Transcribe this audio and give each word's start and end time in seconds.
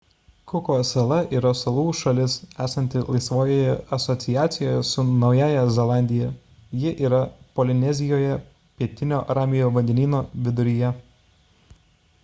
kuko 0.51 0.71
salos 0.91 1.27
yra 1.39 1.49
salų 1.57 1.81
šalis 1.99 2.37
esanti 2.65 3.01
laisvojoje 3.15 3.75
asociacijoje 3.97 4.79
su 4.93 5.05
naująja 5.11 5.67
zelandija 5.75 6.31
ji 6.85 6.95
yra 7.11 7.21
polinezijoje 7.61 8.33
pietinio 8.81 9.21
ramiojo 9.41 9.71
vandenyno 9.79 10.25
viduryje 10.49 10.93